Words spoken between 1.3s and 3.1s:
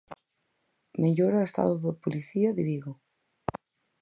o estado do policía de Vigo.